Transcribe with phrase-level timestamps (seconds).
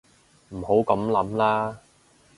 [0.49, 1.77] 唔好噉諗啦